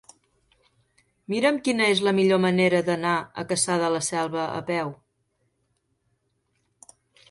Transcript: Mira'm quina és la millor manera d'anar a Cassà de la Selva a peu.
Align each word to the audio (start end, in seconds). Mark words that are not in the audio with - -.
Mira'm 1.33 1.59
quina 1.67 1.91
és 1.97 2.01
la 2.09 2.15
millor 2.21 2.41
manera 2.47 2.81
d'anar 2.89 3.13
a 3.21 3.47
Cassà 3.55 3.79
de 3.87 3.95
la 3.99 4.03
Selva 4.11 4.49
a 4.49 4.69
peu. 4.75 4.95